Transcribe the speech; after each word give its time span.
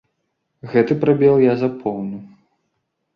Гэты 0.71 0.93
прабел 1.03 1.35
я 1.41 1.53
запоўню. 1.63 2.19